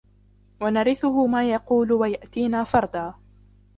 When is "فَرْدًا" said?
2.63-3.13